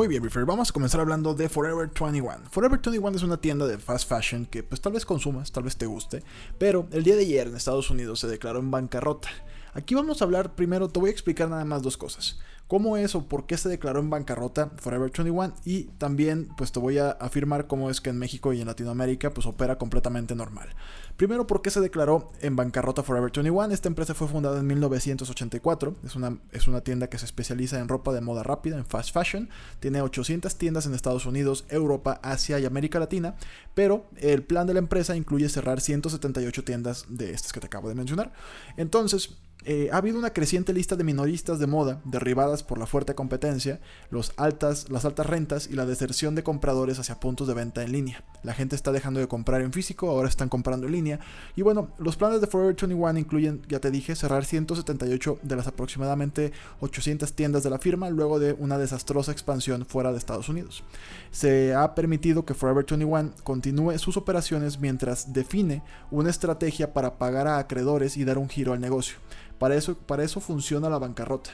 [0.00, 2.48] Muy bien, Refer, vamos a comenzar hablando de Forever 21.
[2.50, 5.76] Forever 21 es una tienda de fast fashion que pues tal vez consumas, tal vez
[5.76, 6.22] te guste,
[6.56, 9.28] pero el día de ayer en Estados Unidos se declaró en bancarrota.
[9.74, 12.38] Aquí vamos a hablar primero, te voy a explicar nada más dos cosas
[12.70, 16.78] cómo es o por qué se declaró en bancarrota Forever 21 y también pues te
[16.78, 20.68] voy a afirmar cómo es que en México y en Latinoamérica pues opera completamente normal.
[21.16, 23.74] Primero, ¿por qué se declaró en bancarrota Forever 21?
[23.74, 27.88] Esta empresa fue fundada en 1984, es una, es una tienda que se especializa en
[27.88, 32.60] ropa de moda rápida, en fast fashion, tiene 800 tiendas en Estados Unidos, Europa, Asia
[32.60, 33.34] y América Latina,
[33.74, 37.88] pero el plan de la empresa incluye cerrar 178 tiendas de estas que te acabo
[37.88, 38.32] de mencionar.
[38.76, 43.14] Entonces, eh, ha habido una creciente lista de minoristas de moda derribadas por la fuerte
[43.14, 43.80] competencia,
[44.10, 47.92] los altas, las altas rentas y la deserción de compradores hacia puntos de venta en
[47.92, 48.24] línea.
[48.42, 51.20] La gente está dejando de comprar en físico, ahora están comprando en línea.
[51.56, 55.66] Y bueno, los planes de Forever 21 incluyen, ya te dije, cerrar 178 de las
[55.66, 60.82] aproximadamente 800 tiendas de la firma luego de una desastrosa expansión fuera de Estados Unidos.
[61.30, 67.46] Se ha permitido que Forever 21 continúe sus operaciones mientras define una estrategia para pagar
[67.46, 69.16] a acreedores y dar un giro al negocio.
[69.60, 71.50] Para eso, para eso funciona la bancarrota.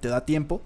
[0.00, 0.60] Te da tiempo,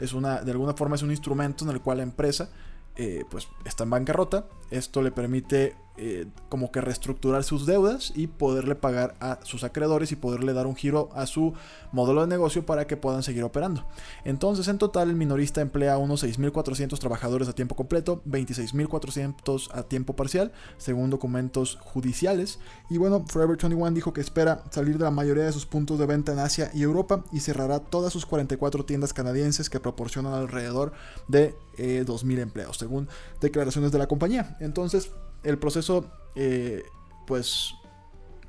[0.00, 2.50] es una, de alguna forma es un instrumento en el cual la empresa
[2.96, 4.46] eh, pues está en bancarrota.
[4.70, 10.12] Esto le permite eh, como que reestructurar sus deudas y poderle pagar a sus acreedores
[10.12, 11.54] y poderle dar un giro a su
[11.90, 13.86] modelo de negocio para que puedan seguir operando.
[14.24, 20.14] Entonces, en total, el minorista emplea unos 6.400 trabajadores a tiempo completo, 26.400 a tiempo
[20.14, 22.58] parcial, según documentos judiciales.
[22.90, 26.04] Y bueno, Forever 21 dijo que espera salir de la mayoría de sus puntos de
[26.04, 30.92] venta en Asia y Europa y cerrará todas sus 44 tiendas canadienses que proporcionan alrededor
[31.26, 33.08] de 2.000 eh, empleos, según
[33.40, 34.55] declaraciones de la compañía.
[34.60, 35.10] Entonces,
[35.42, 36.82] el proceso, eh,
[37.26, 37.74] pues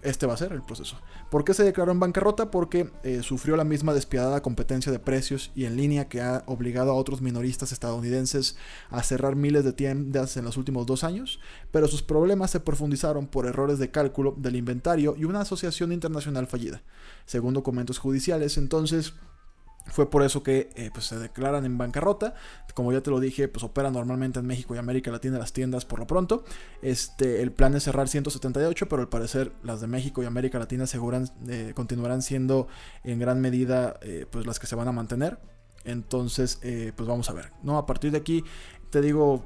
[0.01, 0.97] este va a ser el proceso.
[1.29, 2.51] ¿Por qué se declaró en bancarrota?
[2.51, 6.91] Porque eh, sufrió la misma despiadada competencia de precios y en línea que ha obligado
[6.91, 8.55] a otros minoristas estadounidenses
[8.89, 11.39] a cerrar miles de tiendas en los últimos dos años,
[11.71, 16.47] pero sus problemas se profundizaron por errores de cálculo del inventario y una asociación internacional
[16.47, 16.81] fallida.
[17.25, 19.13] Según documentos judiciales, entonces
[19.89, 22.33] fue por eso que eh, pues se declaran en bancarrota.
[22.73, 25.85] Como ya te lo dije, pues operan normalmente en México y América Latina las tiendas
[25.85, 26.43] por lo pronto.
[26.81, 30.85] Este, el plan es cerrar 178, pero al parecer las de México y América Latina
[31.47, 32.67] eh, continuarán siendo
[33.03, 35.39] en gran medida eh, pues las que se van a mantener.
[35.85, 36.59] Entonces,
[36.95, 37.53] pues vamos a ver.
[37.63, 37.77] ¿no?
[37.77, 38.43] A partir de aquí,
[38.89, 39.45] te digo,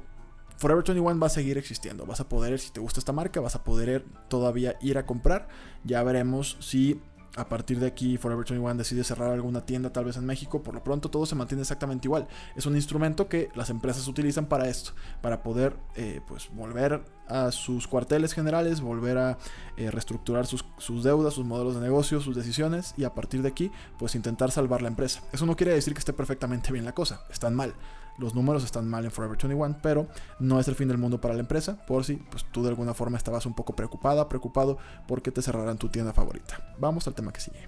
[0.62, 2.06] Forever 21 va a seguir existiendo.
[2.06, 5.48] Vas a poder, si te gusta esta marca, vas a poder todavía ir a comprar.
[5.82, 7.00] Ya veremos si
[7.36, 10.74] a partir de aquí Forever 21 decide cerrar alguna tienda tal vez en México, por
[10.74, 12.28] lo pronto todo se mantiene exactamente igual.
[12.56, 17.50] Es un instrumento que las empresas utilizan para esto, para poder eh, pues volver a
[17.52, 19.38] sus cuarteles generales, volver a
[19.76, 23.48] eh, reestructurar sus, sus, deudas, sus modelos de negocio, sus decisiones y a partir de
[23.48, 25.22] aquí pues intentar salvar la empresa.
[25.32, 27.74] Eso no quiere decir que esté perfectamente bien la cosa, están mal
[28.18, 30.06] los números están mal en Forever 21, pero
[30.38, 32.94] no es el fin del mundo para la empresa, por si pues, tú de alguna
[32.94, 34.78] forma estabas un poco preocupada, preocupado
[35.08, 36.74] porque te cerrarán tu tienda favorita.
[36.78, 37.64] Vamos al tema que sigue.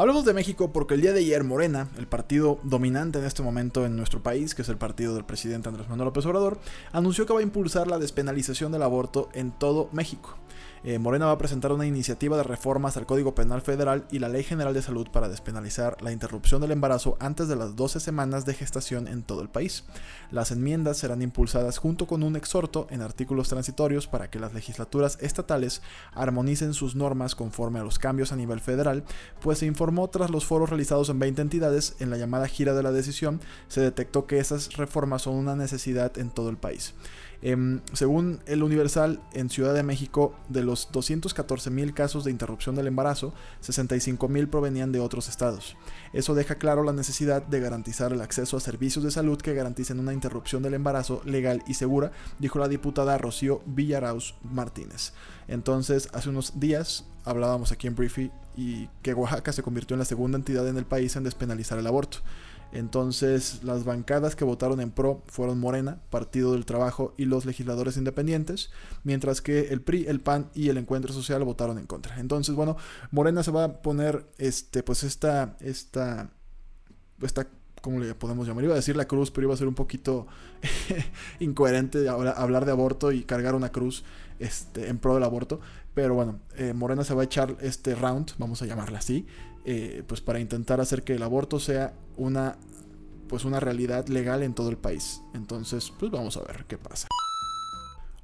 [0.00, 3.84] Hablamos de México porque el día de ayer Morena, el partido dominante en este momento
[3.84, 6.58] en nuestro país, que es el partido del presidente Andrés Manuel López Obrador,
[6.92, 10.38] anunció que va a impulsar la despenalización del aborto en todo México.
[10.82, 14.30] Eh, Morena va a presentar una iniciativa de reformas al Código Penal Federal y la
[14.30, 18.46] Ley General de Salud para despenalizar la interrupción del embarazo antes de las 12 semanas
[18.46, 19.84] de gestación en todo el país.
[20.30, 25.18] Las enmiendas serán impulsadas junto con un exhorto en artículos transitorios para que las legislaturas
[25.20, 25.82] estatales
[26.14, 29.04] armonicen sus normas conforme a los cambios a nivel federal,
[29.42, 32.82] pues se informó tras los foros realizados en 20 entidades en la llamada gira de
[32.82, 36.94] la decisión, se detectó que esas reformas son una necesidad en todo el país.
[37.42, 42.74] Em, según el Universal, en Ciudad de México, de los 214 mil casos de interrupción
[42.74, 45.76] del embarazo, 65 mil provenían de otros estados.
[46.12, 50.00] Eso deja claro la necesidad de garantizar el acceso a servicios de salud que garanticen
[50.00, 55.12] una interrupción del embarazo legal y segura, dijo la diputada Rocío Villarauz Martínez.
[55.48, 60.04] Entonces, hace unos días hablábamos aquí en Briefy y que Oaxaca se convirtió en la
[60.04, 62.18] segunda entidad en el país en despenalizar el aborto.
[62.72, 67.96] Entonces las bancadas que votaron en pro fueron Morena, Partido del Trabajo y los legisladores
[67.96, 68.70] independientes,
[69.02, 72.20] mientras que el PRI, el PAN y el Encuentro Social votaron en contra.
[72.20, 72.76] Entonces, bueno,
[73.10, 76.30] Morena se va a poner este pues esta esta
[77.20, 77.46] esta
[77.80, 78.64] ¿cómo le podemos llamar?
[78.64, 80.26] Iba a decir la cruz, pero iba a ser un poquito
[81.40, 84.04] incoherente hablar de aborto y cargar una cruz
[84.38, 85.60] este, en pro del aborto.
[85.94, 89.26] Pero bueno, eh, Morena se va a echar este round, vamos a llamarla así,
[89.64, 92.56] eh, pues para intentar hacer que el aborto sea una,
[93.28, 95.22] pues una realidad legal en todo el país.
[95.34, 97.08] Entonces, pues vamos a ver qué pasa.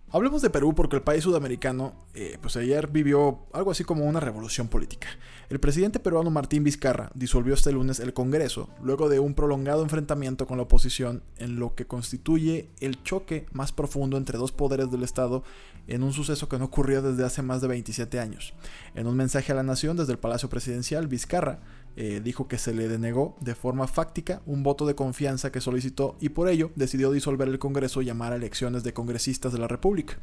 [0.08, 4.20] Hablemos de Perú porque el país sudamericano, eh, pues ayer vivió algo así como una
[4.20, 5.08] revolución política.
[5.48, 10.44] El presidente peruano Martín Vizcarra disolvió este lunes el Congreso, luego de un prolongado enfrentamiento
[10.44, 15.04] con la oposición en lo que constituye el choque más profundo entre dos poderes del
[15.04, 15.44] Estado
[15.87, 18.54] en un suceso que no ocurrió desde hace más de 27 años.
[18.96, 21.60] En un mensaje a la nación desde el Palacio Presidencial, Vizcarra
[21.96, 26.16] eh, dijo que se le denegó de forma fáctica un voto de confianza que solicitó
[26.20, 29.66] y por ello decidió disolver el Congreso y llamar a elecciones de congresistas de la
[29.66, 30.19] República.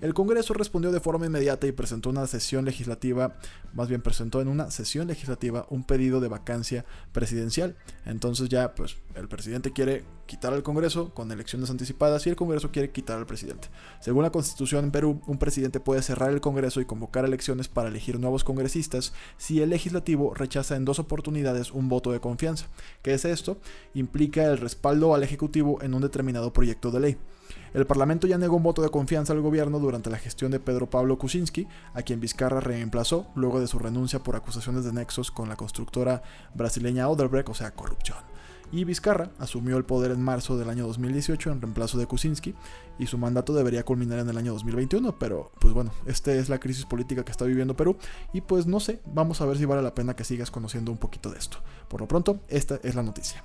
[0.00, 3.36] El Congreso respondió de forma inmediata y presentó una sesión legislativa,
[3.74, 7.76] más bien presentó en una sesión legislativa un pedido de vacancia presidencial.
[8.06, 12.70] Entonces ya pues el presidente quiere quitar al Congreso con elecciones anticipadas y el Congreso
[12.70, 13.68] quiere quitar al presidente.
[13.98, 17.88] Según la Constitución en Perú, un presidente puede cerrar el Congreso y convocar elecciones para
[17.88, 22.66] elegir nuevos congresistas si el legislativo rechaza en dos oportunidades un voto de confianza.
[23.02, 23.58] ¿Qué es esto?
[23.94, 27.18] Implica el respaldo al Ejecutivo en un determinado proyecto de ley.
[27.72, 30.90] El Parlamento ya negó un voto de confianza al gobierno durante la gestión de Pedro
[30.90, 35.48] Pablo Kuczynski, a quien Vizcarra reemplazó luego de su renuncia por acusaciones de nexos con
[35.48, 36.22] la constructora
[36.54, 38.18] brasileña Odebrecht, o sea, corrupción
[38.70, 42.54] y Vizcarra asumió el poder en marzo del año 2018 en reemplazo de Kuczynski
[42.98, 46.58] y su mandato debería culminar en el año 2021, pero pues bueno, esta es la
[46.58, 47.96] crisis política que está viviendo Perú
[48.32, 50.98] y pues no sé, vamos a ver si vale la pena que sigas conociendo un
[50.98, 51.58] poquito de esto.
[51.88, 53.42] Por lo pronto, esta es la noticia.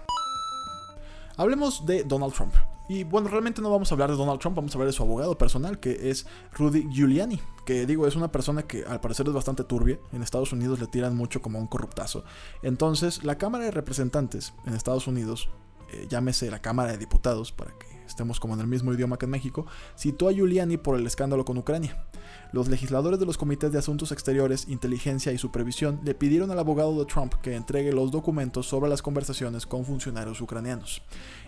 [1.37, 2.53] Hablemos de Donald Trump.
[2.87, 5.03] Y bueno, realmente no vamos a hablar de Donald Trump, vamos a hablar de su
[5.03, 9.33] abogado personal, que es Rudy Giuliani, que digo, es una persona que al parecer es
[9.33, 9.99] bastante turbia.
[10.11, 12.25] En Estados Unidos le tiran mucho como un corruptazo.
[12.61, 15.49] Entonces, la Cámara de Representantes en Estados Unidos,
[15.91, 19.25] eh, llámese la Cámara de Diputados, para que estemos como en el mismo idioma que
[19.25, 19.65] en México,
[19.97, 22.05] citó a Giuliani por el escándalo con Ucrania.
[22.51, 26.97] Los legisladores de los comités de asuntos exteriores, inteligencia y supervisión le pidieron al abogado
[26.99, 31.01] de Trump que entregue los documentos sobre las conversaciones con funcionarios ucranianos.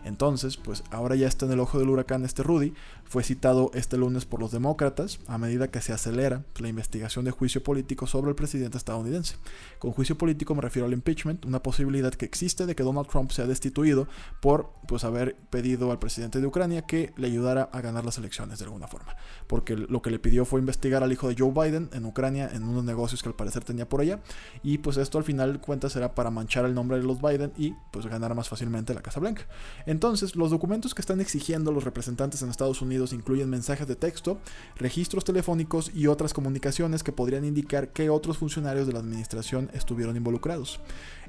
[0.03, 2.73] Entonces, pues ahora ya está en el ojo del huracán este Rudy,
[3.03, 7.31] fue citado este lunes por los demócratas a medida que se acelera la investigación de
[7.31, 9.35] juicio político sobre el presidente estadounidense.
[9.79, 13.31] Con juicio político me refiero al impeachment, una posibilidad que existe de que Donald Trump
[13.31, 14.07] sea destituido
[14.41, 18.59] por pues haber pedido al presidente de Ucrania que le ayudara a ganar las elecciones
[18.59, 19.15] de alguna forma,
[19.47, 22.63] porque lo que le pidió fue investigar al hijo de Joe Biden en Ucrania en
[22.63, 24.19] unos negocios que al parecer tenía por allá.
[24.63, 27.73] Y pues esto al final cuenta será para manchar el nombre de los Biden y
[27.91, 29.47] pues ganar más fácilmente la Casa Blanca.
[29.85, 34.39] Entonces, los documentos que están exigiendo los representantes en Estados Unidos incluyen mensajes de texto,
[34.75, 40.17] registros telefónicos y otras comunicaciones que podrían indicar que otros funcionarios de la administración estuvieron
[40.17, 40.79] involucrados.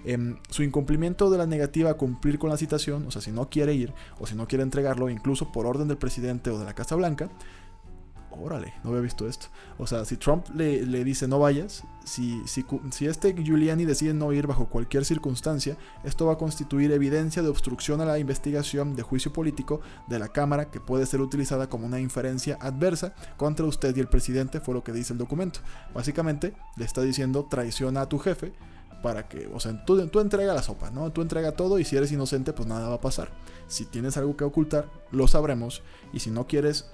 [0.04, 3.48] Em, su incumplimiento de la negativa a cumplir con la citación, o sea, si no
[3.50, 6.74] quiere ir o si no quiere entregarlo, incluso por orden del presidente o de la
[6.74, 7.28] Casa Blanca,
[8.30, 9.46] órale, no había visto esto.
[9.78, 14.32] O sea, si Trump le, dice no vayas, si, si, si, este Giuliani decide no
[14.32, 19.02] ir bajo cualquier circunstancia, esto va a constituir evidencia de obstrucción a la investigación de
[19.02, 23.96] juicio político de la Cámara que puede ser utilizada como una inferencia adversa contra usted
[23.96, 25.60] y el presidente, fue lo que dice el documento.
[25.94, 28.52] Básicamente le está diciendo traiciona a tu jefe
[29.02, 31.12] para que, o sea, tú, tú entrega la sopa, ¿no?
[31.12, 33.30] Tú entrega todo y si eres inocente, pues nada va a pasar.
[33.68, 36.86] Si tienes algo que ocultar, lo sabremos y si no quieres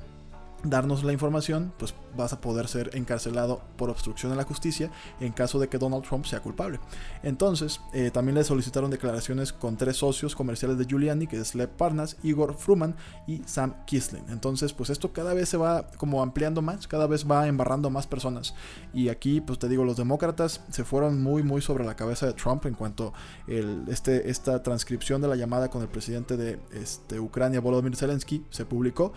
[0.64, 4.90] darnos la información, pues vas a poder ser encarcelado por obstrucción a la justicia
[5.20, 6.78] en caso de que Donald Trump sea culpable.
[7.22, 11.70] Entonces, eh, también le solicitaron declaraciones con tres socios comerciales de Giuliani, que es Lev
[11.70, 12.94] Parnas, Igor Fruman
[13.26, 14.24] y Sam Kisling.
[14.28, 18.06] Entonces, pues esto cada vez se va como ampliando más, cada vez va embarrando más
[18.06, 18.54] personas.
[18.92, 22.34] Y aquí, pues te digo, los demócratas se fueron muy, muy sobre la cabeza de
[22.34, 23.12] Trump en cuanto
[23.46, 28.44] el, este, esta transcripción de la llamada con el presidente de este, Ucrania, Volodymyr Zelensky,
[28.50, 29.12] se publicó,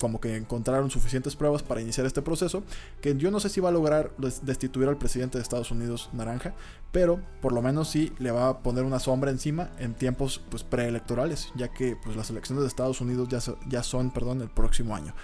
[0.00, 2.62] como que encontraron suficientes pruebas para iniciar este proceso,
[3.00, 6.54] que yo no sé si va a lograr destituir al presidente de Estados Unidos naranja,
[6.92, 10.64] pero por lo menos sí le va a poner una sombra encima en tiempos pues,
[10.64, 14.96] preelectorales, ya que pues, las elecciones de Estados Unidos ya, ya son perdón, el próximo
[14.96, 15.14] año.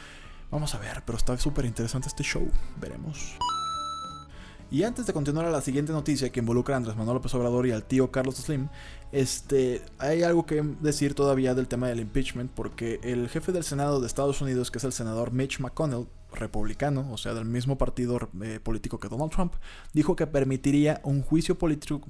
[0.51, 2.49] Vamos a ver, pero está súper interesante este show,
[2.81, 3.37] veremos.
[4.71, 7.67] Y antes de continuar a la siguiente noticia que involucra a Andrés Manuel López Obrador
[7.67, 8.69] y al tío Carlos Slim,
[9.13, 14.01] este, hay algo que decir todavía del tema del impeachment, porque el jefe del Senado
[14.01, 18.19] de Estados Unidos, que es el senador Mitch McConnell, republicano, o sea, del mismo partido
[18.43, 19.55] eh, político que Donald Trump,
[19.93, 22.01] dijo que permitiría un juicio político,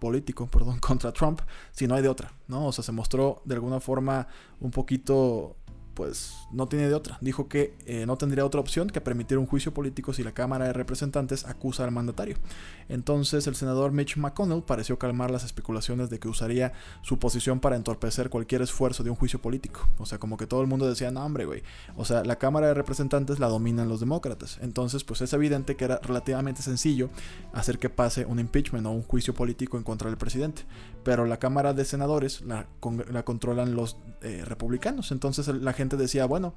[0.00, 1.40] político perdón, contra Trump
[1.72, 2.66] si no hay de otra, ¿no?
[2.66, 4.28] O sea, se mostró de alguna forma
[4.60, 5.56] un poquito
[5.96, 7.18] pues no tiene de otra.
[7.22, 10.66] Dijo que eh, no tendría otra opción que permitir un juicio político si la Cámara
[10.66, 12.36] de Representantes acusa al mandatario.
[12.88, 17.76] Entonces el senador Mitch McConnell pareció calmar las especulaciones de que usaría su posición para
[17.76, 19.88] entorpecer cualquier esfuerzo de un juicio político.
[19.98, 21.62] O sea, como que todo el mundo decía, no hombre, güey.
[21.96, 24.58] O sea, la Cámara de Representantes la dominan los demócratas.
[24.60, 27.08] Entonces, pues es evidente que era relativamente sencillo
[27.54, 30.62] hacer que pase un impeachment o un juicio político en contra del presidente.
[31.06, 32.66] Pero la Cámara de Senadores la,
[33.12, 35.12] la controlan los eh, republicanos.
[35.12, 36.54] Entonces la gente decía, bueno,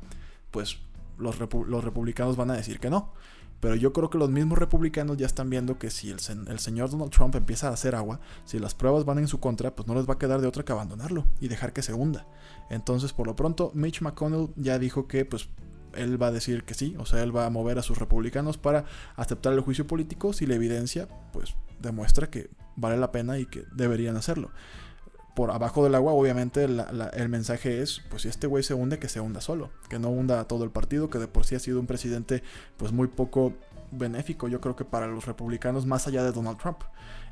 [0.50, 0.79] pues
[1.20, 3.13] los, republicanos van a decir que no.
[3.60, 6.89] Pero yo creo que los mismos republicanos ya están viendo que si el, el, señor
[6.89, 9.94] Donald Trump empieza a hacer agua, si las pruebas van en su contra, pues no
[9.94, 12.25] les va a quedar de otra que abandonarlo y dejar que se hunda.
[12.72, 15.50] Entonces, por lo pronto, Mitch McConnell ya dijo que pues
[15.94, 18.58] él va a decir que sí, o sea, él va a mover a sus republicanos
[18.58, 23.45] para aceptar el juicio político si la evidencia pues demuestra que vale la pena y
[23.45, 24.51] que deberían hacerlo
[25.36, 29.07] por abajo del agua, obviamente el mensaje es, pues si este güey se hunde, que
[29.07, 31.59] se hunda solo, que no hunda a todo el partido, que de por sí ha
[31.59, 32.43] sido un presidente
[32.75, 33.53] pues muy poco
[33.91, 36.81] benéfico, yo creo que para los republicanos, más allá de Donald Trump.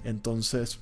[0.05, 0.79] Entonces,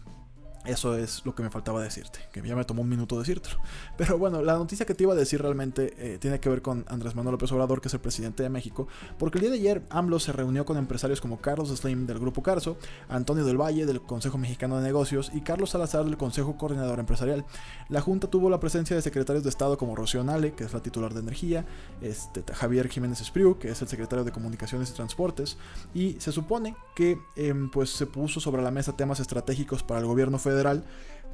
[0.65, 3.57] eso es lo que me faltaba decirte, que ya me tomó un minuto decírtelo.
[3.97, 6.85] Pero bueno, la noticia que te iba a decir realmente eh, tiene que ver con
[6.87, 9.83] Andrés Manuel López Obrador, que es el presidente de México, porque el día de ayer
[9.89, 12.77] AMLO se reunió con empresarios como Carlos Slim del Grupo Carso,
[13.09, 17.45] Antonio del Valle del Consejo Mexicano de Negocios y Carlos Salazar del Consejo Coordinador Empresarial.
[17.89, 20.81] La junta tuvo la presencia de secretarios de Estado como Rocío Nale, que es la
[20.81, 21.65] titular de Energía,
[22.01, 25.57] este, Javier Jiménez Espriu, que es el secretario de Comunicaciones y Transportes,
[25.93, 30.05] y se supone que em, pues se puso sobre la mesa temas estratégicos para el
[30.05, 30.83] gobierno federal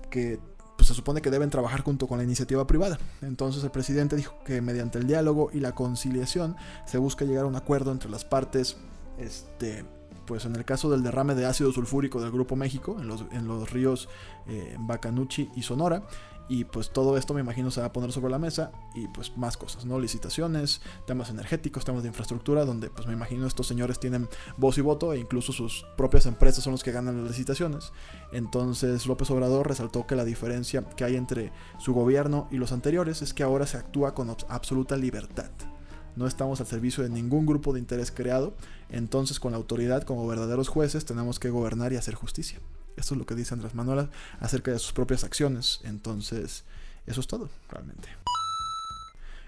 [0.10, 0.40] que
[0.78, 2.98] pues, se supone que deben trabajar junto con la iniciativa privada.
[3.22, 7.48] Entonces el presidente dijo que mediante el diálogo y la conciliación se busca llegar a
[7.48, 8.78] un acuerdo entre las partes,
[9.20, 9.86] este,
[10.26, 13.48] pues en el caso del derrame de ácido sulfúrico del Grupo México, en los, en
[13.48, 14.10] los ríos
[14.48, 16.04] eh, Bacanuchi y Sonora,
[16.48, 19.38] y pues todo esto me imagino se va a poner sobre la mesa y pues
[19.38, 20.00] más cosas, ¿no?
[20.00, 24.82] Licitaciones, temas energéticos, temas de infraestructura, donde pues me imagino estos señores tienen voz y
[24.82, 27.94] voto e incluso sus propias empresas son los que ganan las licitaciones.
[28.32, 33.22] Entonces López Obrador resaltó que la diferencia que hay entre su gobierno y los anteriores
[33.22, 35.52] es que ahora se actúa con absoluta libertad.
[36.16, 38.54] No estamos al servicio de ningún grupo de interés creado,
[38.90, 42.60] entonces con la autoridad como verdaderos jueces tenemos que gobernar y hacer justicia.
[42.98, 45.80] Esto es lo que dice Andrés Manuel acerca de sus propias acciones.
[45.84, 46.64] Entonces,
[47.06, 48.10] eso es todo, realmente.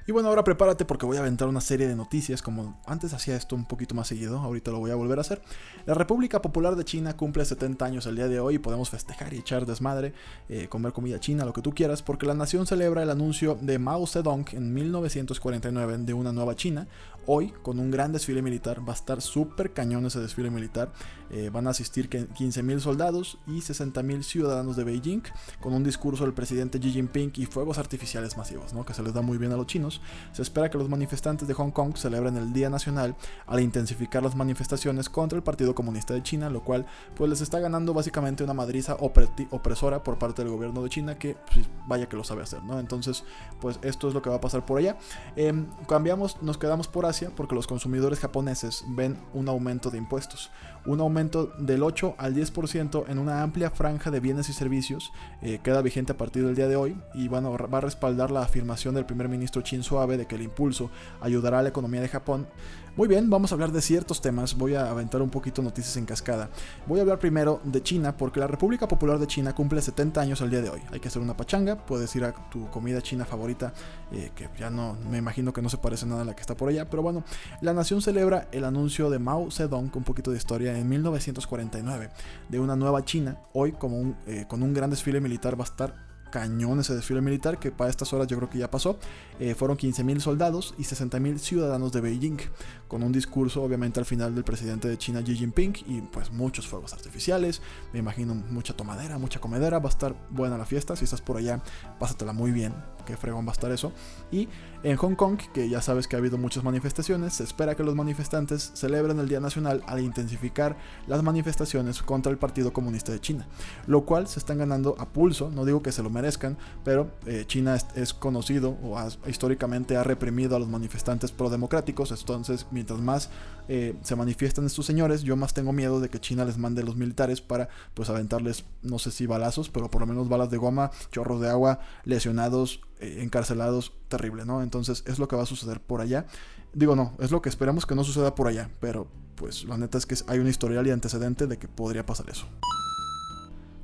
[0.05, 3.37] Y bueno, ahora prepárate porque voy a aventar una serie de noticias, como antes hacía
[3.37, 5.41] esto un poquito más seguido, ahorita lo voy a volver a hacer.
[5.85, 9.33] La República Popular de China cumple 70 años el día de hoy y podemos festejar
[9.33, 10.13] y echar desmadre,
[10.49, 13.79] eh, comer comida china, lo que tú quieras, porque la nación celebra el anuncio de
[13.79, 16.85] Mao Zedong en 1949 de una nueva China,
[17.25, 18.87] hoy con un gran desfile militar.
[18.87, 20.91] Va a estar súper cañón ese desfile militar.
[21.29, 25.23] Eh, van a asistir 15.000 soldados y 60.000 ciudadanos de Beijing
[25.59, 28.85] con un discurso del presidente Xi Jinping y fuegos artificiales masivos, ¿no?
[28.85, 29.99] que se les da muy bien a los chinos.
[30.31, 33.15] Se espera que los manifestantes de Hong Kong celebren el Día Nacional
[33.47, 37.59] al intensificar las manifestaciones contra el Partido Comunista de China, lo cual pues les está
[37.59, 42.15] ganando básicamente una madriza opresora por parte del gobierno de China que pues, vaya que
[42.15, 42.79] lo sabe hacer, ¿no?
[42.79, 43.23] Entonces
[43.59, 44.97] pues esto es lo que va a pasar por allá.
[45.35, 50.49] Em, cambiamos, nos quedamos por porque los consumidores japoneses ven un aumento de impuestos.
[50.85, 55.59] Un aumento del 8 al 10% en una amplia franja de bienes y servicios eh,
[55.63, 58.95] queda vigente a partir del día de hoy y bueno, va a respaldar la afirmación
[58.95, 60.89] del primer ministro Shinzo Abe de que el impulso
[61.21, 62.47] ayudará a la economía de Japón
[62.95, 66.05] muy bien, vamos a hablar de ciertos temas, voy a aventar un poquito noticias en
[66.05, 66.49] cascada.
[66.85, 70.41] Voy a hablar primero de China, porque la República Popular de China cumple 70 años
[70.41, 70.79] el día de hoy.
[70.91, 73.73] Hay que hacer una pachanga, puedes ir a tu comida china favorita,
[74.11, 76.55] eh, que ya no, me imagino que no se parece nada a la que está
[76.55, 77.23] por allá, pero bueno,
[77.61, 82.11] la nación celebra el anuncio de Mao Zedong, un poquito de historia, en 1949,
[82.49, 83.39] de una nueva China.
[83.53, 87.21] Hoy, como un, eh, con un gran desfile militar, va a estar cañón ese desfile
[87.21, 88.97] militar que para estas horas yo creo que ya pasó.
[89.39, 92.39] Eh, fueron 15.000 soldados y 60.000 ciudadanos de Beijing,
[92.87, 96.67] con un discurso obviamente al final del presidente de China Xi Jinping y pues muchos
[96.67, 97.61] fuegos artificiales,
[97.93, 101.37] me imagino mucha tomadera, mucha comedera, va a estar buena la fiesta, si estás por
[101.37, 101.61] allá,
[101.99, 102.73] pásatela muy bien,
[103.05, 103.91] que fregón va a estar eso.
[104.31, 104.47] Y
[104.83, 107.95] en Hong Kong, que ya sabes que ha habido muchas manifestaciones, se espera que los
[107.95, 110.75] manifestantes celebren el Día Nacional al intensificar
[111.07, 113.47] las manifestaciones contra el Partido Comunista de China,
[113.87, 117.45] lo cual se están ganando a pulso, no digo que se lo merezcan, pero eh,
[117.47, 123.29] China es, conocido o históricamente ha reprimido a los manifestantes pro-democráticos, entonces mientras más
[123.69, 126.97] eh, se manifiestan estos señores, yo más tengo miedo de que China les mande los
[126.97, 130.91] militares para pues aventarles, no sé si balazos, pero por lo menos balas de goma,
[131.11, 134.61] chorros de agua, lesionados, encarcelados, terrible, ¿no?
[134.61, 136.25] Entonces es lo que va a suceder por allá.
[136.73, 139.97] Digo, no, es lo que esperamos que no suceda por allá, pero pues la neta
[139.97, 142.47] es que hay un historial y antecedente de que podría pasar eso.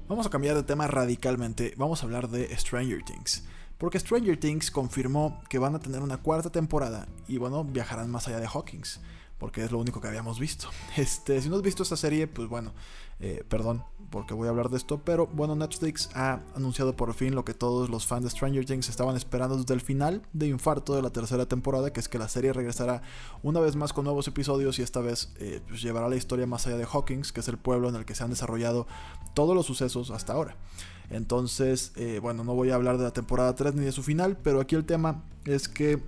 [0.08, 3.44] Vamos a cambiar de tema radicalmente, vamos a hablar de Stranger Things.
[3.78, 8.28] Porque Stranger Things confirmó que van a tener una cuarta temporada y bueno, viajarán más
[8.28, 9.00] allá de Hawkins
[9.40, 10.70] porque es lo único que habíamos visto.
[10.98, 12.74] Este, si no has visto esta serie, pues bueno,
[13.20, 17.36] eh, perdón porque voy a hablar de esto, pero bueno, Netflix ha anunciado por fin
[17.36, 20.96] lo que todos los fans de Stranger Things estaban esperando desde el final de Infarto
[20.96, 23.02] de la tercera temporada, que es que la serie regresará
[23.44, 26.66] una vez más con nuevos episodios y esta vez eh, pues llevará la historia más
[26.68, 28.88] allá de Hawkins, que es el pueblo en el que se han desarrollado
[29.34, 30.56] todos los sucesos hasta ahora.
[31.10, 34.38] Entonces, eh, bueno, no voy a hablar de la temporada 3 ni de su final,
[34.38, 36.02] pero aquí el tema es que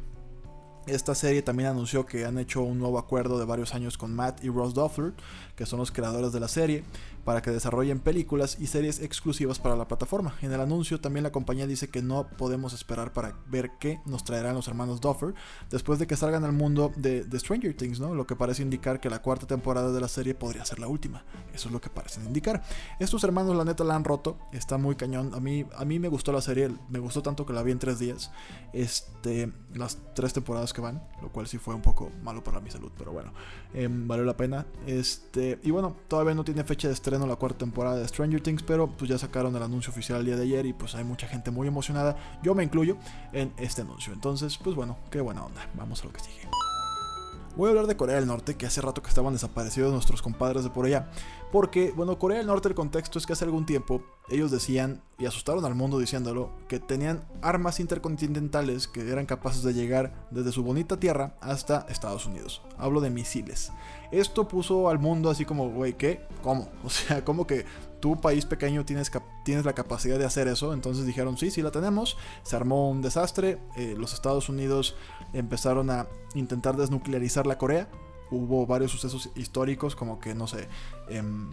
[0.88, 4.44] esta serie también anunció que han hecho un nuevo acuerdo de varios años con Matt
[4.44, 5.14] y Ross Duffler,
[5.56, 6.84] que son los creadores de la serie,
[7.24, 10.36] para que desarrollen películas y series exclusivas para la plataforma.
[10.42, 14.24] En el anuncio también la compañía dice que no podemos esperar para ver qué nos
[14.24, 15.34] traerán los hermanos Duffer
[15.70, 18.14] después de que salgan al mundo de, Stranger Things, ¿no?
[18.14, 21.24] Lo que parece indicar que la cuarta temporada de la serie podría ser la última.
[21.54, 22.64] Eso es lo que parecen indicar.
[23.00, 25.34] Estos hermanos la neta la han roto, está muy cañón.
[25.34, 27.80] A mí, a mí me gustó la serie, me gustó tanto que la vi en
[27.80, 28.32] tres días.
[28.74, 32.70] Este, las tres temporadas que van, lo cual sí fue un poco malo para mi
[32.70, 33.34] salud, pero bueno,
[33.74, 34.66] em, valió la pena.
[34.86, 38.64] Este, y bueno, todavía no tiene fecha de estreno la cuarta temporada de Stranger Things,
[38.64, 41.28] pero pues ya sacaron el anuncio oficial el día de ayer y pues hay mucha
[41.28, 42.98] gente muy emocionada, yo me incluyo
[43.34, 44.14] en este anuncio.
[44.14, 45.68] Entonces, pues bueno, qué buena onda.
[45.76, 46.48] Vamos a lo que sigue.
[47.58, 50.64] Voy a hablar de Corea del Norte, que hace rato que estaban desaparecidos nuestros compadres
[50.64, 51.10] de por allá.
[51.52, 55.26] Porque, bueno, Corea del Norte, el contexto es que hace algún tiempo ellos decían, y
[55.26, 60.64] asustaron al mundo diciéndolo, que tenían armas intercontinentales que eran capaces de llegar desde su
[60.64, 62.62] bonita tierra hasta Estados Unidos.
[62.78, 63.72] Hablo de misiles.
[64.12, 66.26] Esto puso al mundo así como, güey, ¿qué?
[66.42, 66.70] ¿Cómo?
[66.86, 67.66] O sea, ¿cómo que
[68.00, 69.12] tu país pequeño tienes,
[69.44, 70.74] tienes la capacidad de hacer eso?
[70.74, 72.18] Entonces dijeron, sí, sí la tenemos.
[72.44, 73.60] Se armó un desastre.
[73.76, 74.96] Eh, los Estados Unidos
[75.34, 77.90] empezaron a intentar desnuclearizar la Corea.
[78.32, 80.68] Hubo varios sucesos históricos como que, no sé,
[81.10, 81.50] em,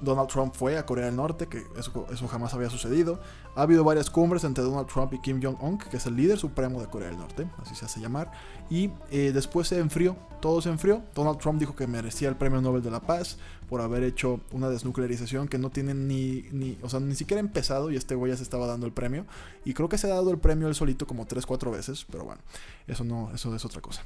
[0.00, 3.18] Donald Trump fue a Corea del Norte, que eso, eso, jamás había sucedido.
[3.54, 6.80] Ha habido varias cumbres entre Donald Trump y Kim Jong-un, que es el líder supremo
[6.80, 8.30] de Corea del Norte, así se hace llamar.
[8.68, 11.02] Y eh, después se enfrió, todo se enfrió.
[11.14, 14.68] Donald Trump dijo que merecía el premio Nobel de la Paz por haber hecho una
[14.68, 18.36] desnuclearización que no tiene ni, ni o sea, ni siquiera empezado y este güey ya
[18.36, 19.24] se estaba dando el premio.
[19.64, 22.42] Y creo que se ha dado el premio él solito como 3-4 veces, pero bueno,
[22.86, 24.02] eso no, eso es otra cosa.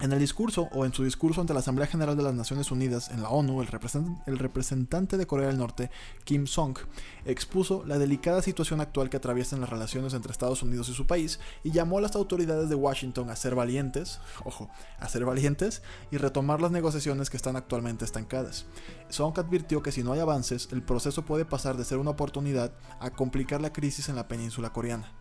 [0.00, 3.10] En el discurso o en su discurso ante la Asamblea General de las Naciones Unidas
[3.10, 5.90] en la ONU, el, representante de Corea del Norte,
[6.24, 6.78] Kim Song,
[7.26, 11.38] expuso la delicada situación actual que atraviesan las relaciones entre Estados Unidos y su país
[11.64, 16.16] y llamó a las autoridades de Washington a ser valientes, ojo, a ser valientes y
[16.16, 18.64] retomar las negociaciones que están actualmente estancadas.
[19.10, 22.72] Song advirtió que si no hay avances, el proceso puede pasar de ser una oportunidad
[23.00, 25.12] a complicar la crisis en la península coreana.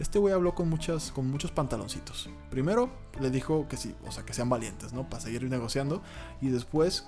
[0.00, 2.30] Este güey habló con, muchas, con muchos pantaloncitos.
[2.50, 5.08] Primero le dijo que sí, o sea, que sean valientes, ¿no?
[5.08, 6.02] Para seguir negociando.
[6.40, 7.06] Y después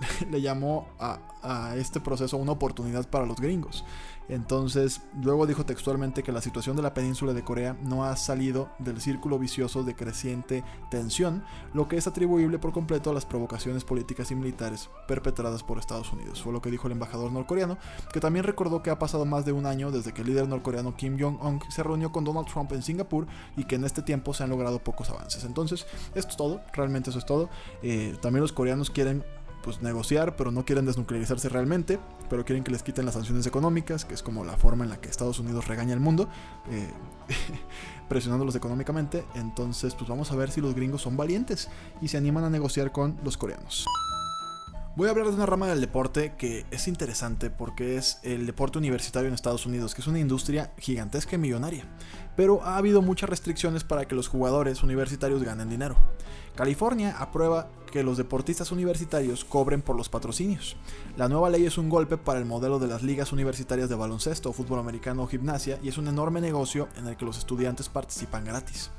[0.30, 1.18] le llamó a,
[1.76, 3.84] este proceso una oportunidad para los gringos.
[4.28, 8.68] Entonces, luego dijo textualmente que la situación de la península de Corea no ha salido
[8.78, 13.84] del círculo vicioso de creciente tensión, lo que es atribuible por completo a las provocaciones
[13.84, 16.42] políticas y militares perpetradas por Estados Unidos.
[16.42, 17.78] Fue lo que dijo el embajador norcoreano,
[18.12, 20.94] que también recordó que ha pasado más de un año desde que el líder norcoreano
[20.94, 24.44] Kim Jong-un se reunió con Donald Trump en Singapur y que en este tiempo se
[24.44, 25.44] han logrado pocos avances.
[25.44, 27.48] Entonces, esto es todo, realmente eso es todo.
[27.82, 29.24] Eh, también los coreanos quieren
[29.68, 31.98] pues negociar, pero no quieren desnuclearizarse realmente,
[32.30, 34.98] pero quieren que les quiten las sanciones económicas, que es como la forma en la
[34.98, 36.26] que Estados Unidos regaña al mundo,
[36.70, 36.90] eh,
[38.08, 39.26] presionándolos económicamente.
[39.34, 41.68] Entonces, pues vamos a ver si los gringos son valientes
[42.00, 43.84] y se animan a negociar con los coreanos.
[44.98, 48.78] Voy a hablar de una rama del deporte que es interesante porque es el deporte
[48.78, 51.84] universitario en Estados Unidos, que es una industria gigantesca y millonaria.
[52.34, 55.94] Pero ha habido muchas restricciones para que los jugadores universitarios ganen dinero.
[56.56, 60.76] California aprueba que los deportistas universitarios cobren por los patrocinios.
[61.16, 64.52] La nueva ley es un golpe para el modelo de las ligas universitarias de baloncesto,
[64.52, 68.44] fútbol americano o gimnasia y es un enorme negocio en el que los estudiantes participan
[68.44, 68.90] gratis.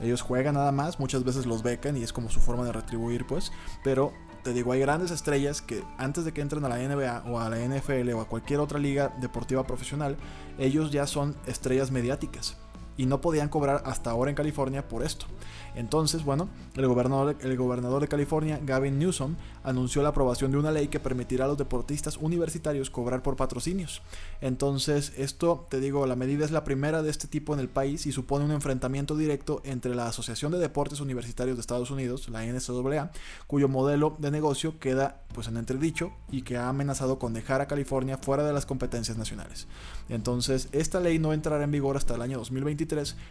[0.00, 3.26] Ellos juegan nada más, muchas veces los becan y es como su forma de retribuir,
[3.26, 3.52] pues,
[3.84, 4.12] pero
[4.44, 7.48] te digo, hay grandes estrellas que antes de que entren a la NBA o a
[7.48, 10.16] la NFL o a cualquier otra liga deportiva profesional,
[10.58, 12.56] ellos ya son estrellas mediáticas
[12.96, 15.26] y no podían cobrar hasta ahora en California por esto.
[15.74, 20.70] Entonces, bueno, el gobernador, el gobernador de California, Gavin Newsom, anunció la aprobación de una
[20.70, 24.02] ley que permitirá a los deportistas universitarios cobrar por patrocinios.
[24.40, 28.06] Entonces, esto, te digo, la medida es la primera de este tipo en el país
[28.06, 32.44] y supone un enfrentamiento directo entre la Asociación de Deportes Universitarios de Estados Unidos, la
[32.44, 33.10] NCAA,
[33.46, 37.66] cuyo modelo de negocio queda pues en entredicho y que ha amenazado con dejar a
[37.66, 39.66] California fuera de las competencias nacionales.
[40.08, 42.83] Entonces, esta ley no entrará en vigor hasta el año 2023,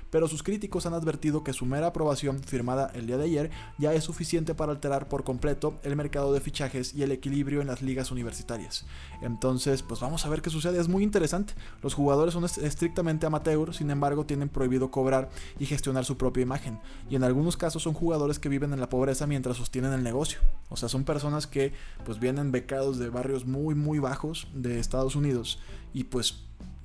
[0.10, 3.94] pero sus críticos han advertido que su mera aprobación firmada el día de ayer ya
[3.94, 7.82] es suficiente para alterar por completo el mercado de fichajes y el equilibrio en las
[7.82, 8.86] ligas universitarias.
[9.22, 10.80] Entonces, pues vamos a ver qué sucede.
[10.80, 11.54] Es muy interesante.
[11.82, 16.80] Los jugadores son estrictamente amateur, sin embargo, tienen prohibido cobrar y gestionar su propia imagen.
[17.10, 20.40] Y en algunos casos son jugadores que viven en la pobreza mientras sostienen el negocio.
[20.70, 21.74] O sea, son personas que
[22.06, 25.60] pues vienen becados de barrios muy muy bajos de Estados Unidos
[25.94, 26.44] y pues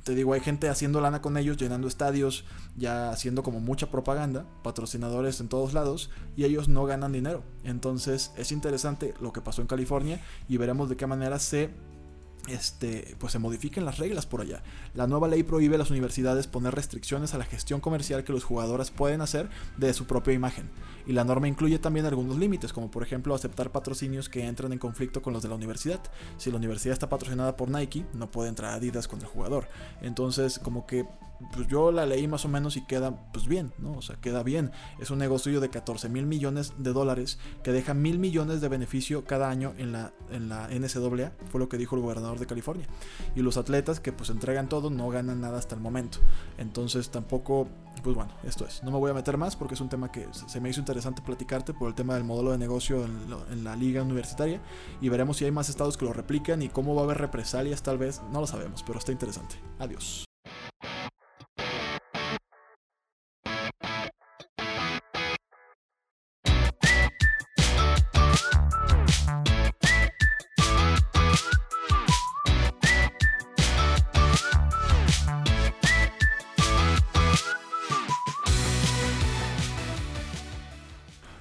[0.09, 2.47] te digo, hay gente haciendo lana con ellos, llenando estadios,
[2.79, 7.45] ya haciendo como mucha propaganda, patrocinadores en todos lados, y ellos no ganan dinero.
[7.63, 10.19] Entonces es interesante lo que pasó en California
[10.49, 11.69] y veremos de qué manera se
[12.49, 14.63] este, pues se modifiquen las reglas por allá.
[14.95, 18.45] La nueva ley prohíbe a las universidades poner restricciones a la gestión comercial que los
[18.45, 20.71] jugadores pueden hacer de su propia imagen.
[21.07, 24.79] Y la norma incluye también algunos límites, como por ejemplo aceptar patrocinios que entran en
[24.79, 26.01] conflicto con los de la universidad.
[26.37, 29.69] Si la universidad está patrocinada por Nike, no puede entrar Adidas con el jugador.
[30.03, 31.07] Entonces, como que
[31.53, 33.93] pues yo la leí más o menos y queda pues bien, ¿no?
[33.93, 34.73] O sea, queda bien.
[34.99, 39.25] Es un negocio de 14 mil millones de dólares que deja mil millones de beneficio
[39.25, 42.87] cada año en la, en la NCAA, fue lo que dijo el gobernador de California.
[43.37, 46.19] Y los atletas que pues entregan todo no ganan nada hasta el momento.
[46.59, 47.69] Entonces tampoco,
[48.03, 48.83] pues bueno, esto es.
[48.83, 51.23] No me voy a meter más porque es un tema que se me hizo interesante
[51.23, 53.17] platicarte por el tema del modelo de negocio en,
[53.53, 54.61] en la liga universitaria
[55.01, 57.83] y veremos si hay más estados que lo replican y cómo va a haber represalias
[57.83, 59.57] tal vez, no lo sabemos, pero está interesante.
[59.79, 60.28] Adiós.